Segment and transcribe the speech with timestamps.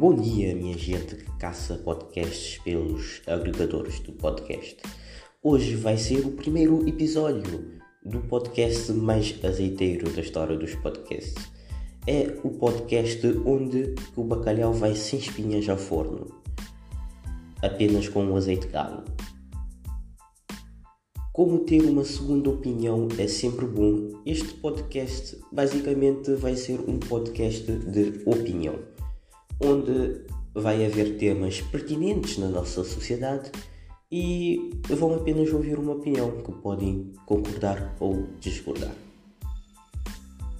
[0.00, 4.78] Bom dia, minha gente que caça podcasts pelos agregadores do podcast.
[5.42, 7.72] Hoje vai ser o primeiro episódio
[8.02, 11.34] do podcast mais azeiteiro da história dos podcasts.
[12.06, 16.34] É o podcast onde o bacalhau vai sem espinhas ao forno,
[17.62, 19.04] apenas com um azeite galo.
[21.30, 27.70] Como ter uma segunda opinião é sempre bom, este podcast basicamente vai ser um podcast
[27.70, 28.78] de opinião,
[29.60, 30.24] onde
[30.54, 33.52] vai haver temas pertinentes na nossa sociedade
[34.10, 38.94] e vão apenas ouvir uma opinião que podem concordar ou discordar.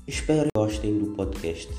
[0.07, 1.73] Espero que gostem do podcast.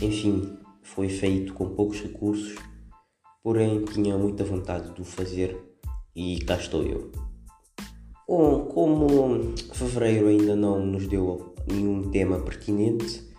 [0.00, 2.54] Enfim, foi feito com poucos recursos,
[3.42, 5.56] porém tinha muita vontade de o fazer
[6.14, 7.10] e cá estou eu.
[8.26, 13.29] Bom, como fevereiro ainda não nos deu nenhum tema pertinente,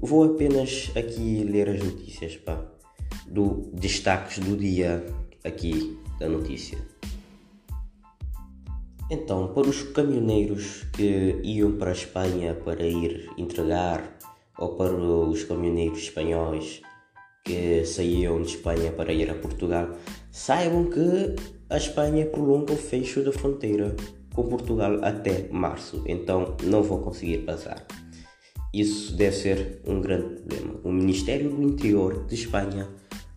[0.00, 2.64] vou apenas aqui ler as notícias, pá,
[3.26, 5.04] do destaques do dia
[5.44, 6.78] aqui da notícia.
[9.10, 14.16] Então, para os caminhoneiros que iam para a Espanha para ir entregar,
[14.56, 16.80] ou para os caminhoneiros espanhóis
[17.44, 19.96] que saíam de Espanha para ir a Portugal,
[20.30, 21.34] saibam que
[21.68, 23.96] a Espanha prolonga o fecho da fronteira
[24.34, 27.84] com Portugal até março, então não vão conseguir passar.
[28.72, 30.80] Isso deve ser um grande problema.
[30.84, 32.88] O Ministério do Interior de Espanha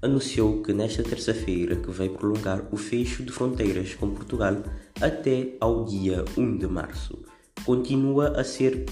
[0.01, 4.61] anunciou que nesta terça-feira que vai prolongar o fecho de fronteiras com Portugal
[5.01, 7.23] até ao dia 1 de março.
[7.65, 8.85] Continua a ser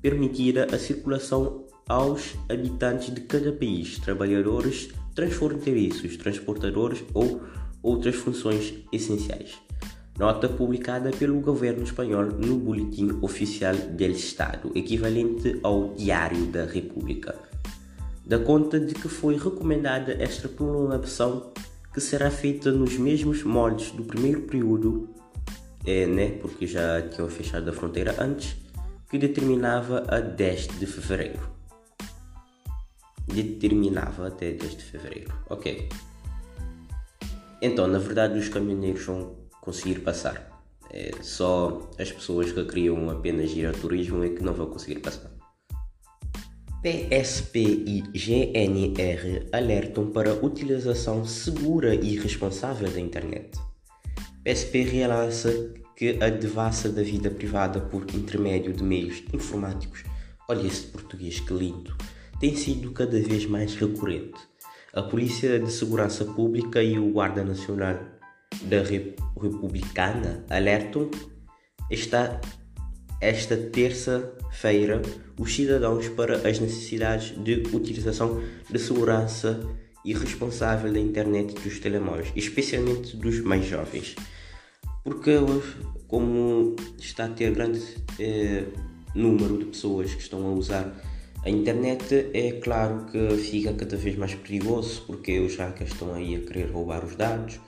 [0.00, 7.42] permitida a circulação aos habitantes de cada país, trabalhadores transfronteiriços, transportadores ou
[7.82, 9.58] outras funções essenciais.
[10.16, 17.34] Nota publicada pelo governo espanhol no Boletim Oficial del Estado, equivalente ao Diário da República.
[18.24, 21.52] Dá conta de que foi recomendada esta prolongação
[21.92, 25.10] que será feita nos mesmos moldes do primeiro período,
[25.84, 28.56] é, né, porque já tinham fechado a fronteira antes,
[29.10, 31.40] que determinava a 10 de fevereiro.
[33.26, 35.34] Determinava até 10 de fevereiro.
[35.50, 35.88] Ok.
[37.60, 40.52] Então, na verdade, os caminhoneiros vão conseguir passar.
[40.90, 45.00] É só as pessoas que queriam apenas ir ao turismo é que não vão conseguir
[45.00, 45.32] passar.
[46.82, 53.58] PSP e GNR alertam para utilização segura e responsável da internet.
[54.44, 60.04] PSP realça que a devassa da vida privada por intermédio de meios informáticos,
[60.46, 61.96] olha esse português que lindo,
[62.38, 64.38] tem sido cada vez mais recorrente.
[64.92, 67.98] A Polícia de Segurança Pública e o Guarda Nacional
[68.62, 71.10] da Republicana alertam
[71.90, 72.40] esta,
[73.20, 75.02] esta terça-feira
[75.38, 79.60] os cidadãos para as necessidades de utilização de segurança
[80.04, 84.14] e responsável da internet e dos telemóveis, especialmente dos mais jovens.
[85.02, 85.32] Porque
[86.06, 87.80] como está a ter grande
[88.18, 88.64] eh,
[89.14, 90.94] número de pessoas que estão a usar
[91.44, 96.36] a internet, é claro que fica cada vez mais perigoso porque os hackers estão aí
[96.36, 97.60] a querer roubar os dados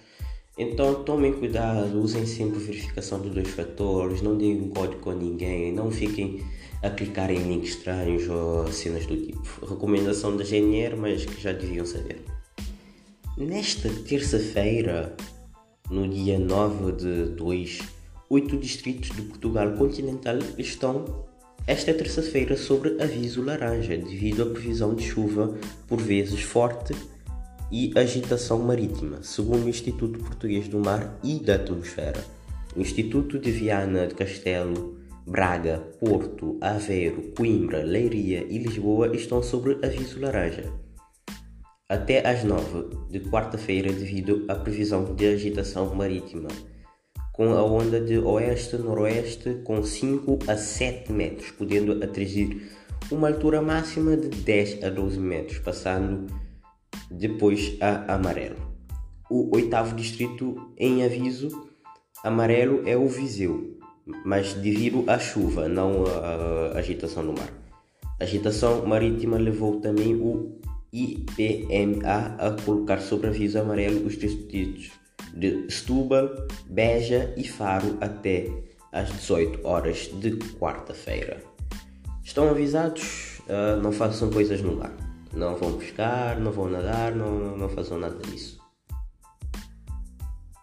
[0.58, 5.72] então tomem cuidado, usem sempre verificação de dois fatores, não deem um código a ninguém,
[5.72, 6.42] não fiquem
[6.82, 9.66] a clicar em links estranhos ou cenas do tipo.
[9.66, 12.22] Recomendação da GNR, mas que já deviam saber.
[13.36, 15.14] Nesta terça-feira,
[15.90, 17.78] no dia 9 de 2,
[18.30, 21.26] oito distritos de Portugal continental estão
[21.66, 26.94] esta terça-feira sobre aviso laranja devido à previsão de chuva por vezes forte
[27.70, 32.22] e agitação marítima, segundo o Instituto Português do Mar e da Atmosfera.
[32.76, 34.96] O Instituto de Viana de Castelo,
[35.26, 40.72] Braga, Porto, Aveiro, Coimbra, Leiria e Lisboa estão sobre aviso laranja.
[41.88, 46.48] Até às 9 de quarta-feira, devido à previsão de agitação marítima,
[47.32, 52.70] com a onda de oeste-noroeste com 5 a 7 metros, podendo atingir
[53.10, 56.26] uma altura máxima de 10 a 12 metros, passando
[57.10, 58.56] depois a amarelo.
[59.30, 61.68] O oitavo distrito em aviso
[62.22, 63.78] amarelo é o Viseu,
[64.24, 67.52] mas devido à chuva, não à agitação do mar.
[68.20, 70.58] A agitação marítima levou também o
[70.92, 74.90] IPMA a colocar sobre aviso amarelo os distritos
[75.34, 76.30] de Setúbal,
[76.66, 78.48] Beja e Faro até
[78.92, 81.42] às 18 horas de quarta-feira.
[82.24, 83.40] Estão avisados?
[83.40, 85.05] Uh, não façam coisas no mar.
[85.32, 88.58] Não vão pescar, não vão nadar, não, não, não nada disso.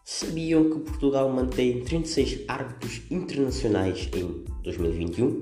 [0.04, 5.42] Sabiam que Portugal mantém 36 árbitros internacionais em 2021?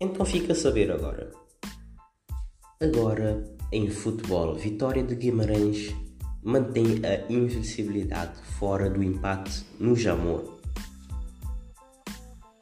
[0.00, 1.30] Então fica a saber agora.
[2.80, 5.94] Agora Em futebol, Vitória de Guimarães
[6.42, 10.58] mantém a invencibilidade fora do empate no Jamor.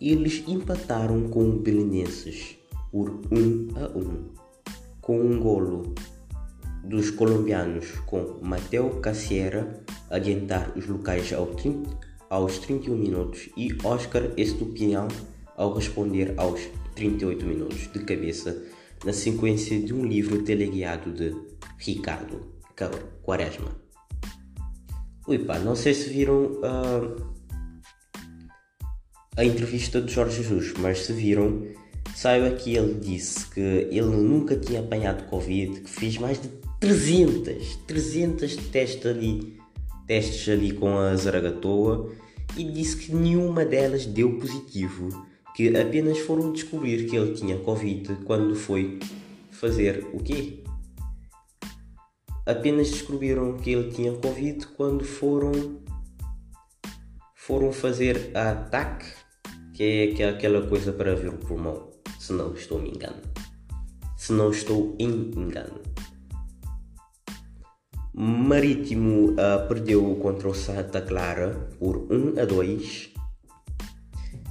[0.01, 2.57] Eles empataram com o Belenenses
[2.93, 4.40] por 1 a 1,
[5.11, 5.93] com um golo
[6.85, 11.99] dos colombianos com Mateo Cassiera adiantar os locais ao 30,
[12.31, 15.09] aos 31 minutos e Oscar Estupiñán
[15.57, 16.61] ao responder aos
[16.95, 18.63] 38 minutos de cabeça
[19.05, 21.35] na sequência de um livro teleguiado de
[21.77, 22.47] Ricardo
[23.21, 23.75] Quaresma.
[25.27, 27.35] Ui pá, não sei se viram uh,
[29.37, 31.67] a entrevista de Jorge Jesus, mas se viram,
[32.21, 37.77] saiba que ele disse que ele nunca tinha apanhado Covid, que fez mais de 300,
[37.87, 39.59] 300 testes ali,
[40.07, 42.13] testes ali com a Zaragatoa
[42.59, 45.09] e disse que nenhuma delas deu positivo,
[45.57, 48.99] que apenas foram descobrir que ele tinha Covid quando foi
[49.51, 50.63] fazer o quê?
[52.45, 55.81] Apenas descobriram que ele tinha Covid quando foram
[57.35, 58.69] foram fazer a
[59.83, 61.90] é, que é aquela coisa para ver o pulmão,
[62.21, 63.23] se não estou me engano.
[64.15, 65.81] Se não estou em engano.
[68.13, 73.15] Marítimo uh, perdeu contra o Santa Clara por 1 a 2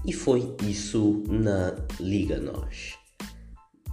[0.04, 2.98] e foi isso na Liga Nós.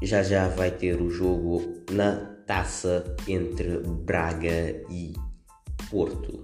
[0.02, 5.12] Já já vai ter o jogo na taça entre Braga e
[5.90, 6.42] Porto.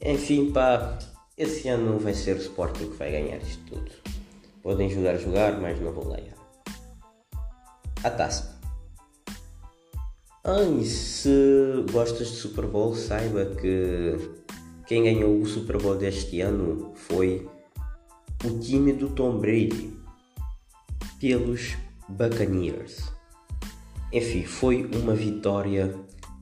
[0.00, 0.96] Enfim, pá,
[1.36, 4.19] esse ano vai ser o Sporting que vai ganhar isto tudo.
[4.62, 6.36] Podem jogar, jogar, mas não ganhar.
[8.02, 8.60] A taça.
[10.44, 14.16] Ah, e se gostas de Super Bowl, saiba que
[14.86, 17.48] quem ganhou o Super Bowl deste ano foi
[18.44, 19.92] o time do Tom Brady
[21.20, 21.76] pelos
[22.08, 23.12] Buccaneers.
[24.12, 25.94] Enfim, foi uma vitória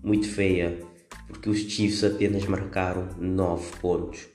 [0.02, 0.78] muito feia
[1.26, 4.26] porque os Chiefs apenas marcaram 9 pontos,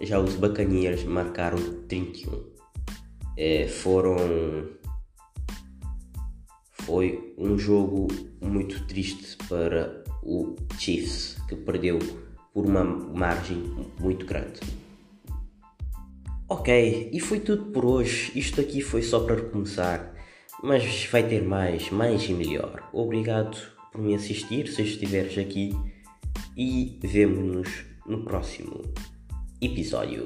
[0.00, 1.58] já os Buccaneers marcaram
[1.88, 2.51] 31.
[3.36, 4.16] É, foram
[6.82, 8.08] foi um jogo
[8.40, 11.98] muito triste para o Chiefs, que perdeu
[12.52, 13.62] por uma margem
[14.00, 14.60] muito grande.
[16.48, 18.32] Ok, e foi tudo por hoje.
[18.34, 20.14] Isto aqui foi só para começar,
[20.62, 22.90] mas vai ter mais, mais e melhor.
[22.92, 23.56] Obrigado
[23.90, 25.72] por me assistir, se estiveres aqui,
[26.56, 28.82] e vemo-nos no próximo
[29.60, 30.24] episódio.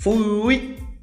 [0.00, 0.95] Fui!